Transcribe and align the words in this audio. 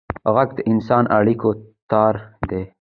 غږ 0.35 0.49
د 0.57 0.59
انساني 0.71 1.07
اړیکو 1.17 1.49
تار 1.91 2.15
دی 2.49 2.61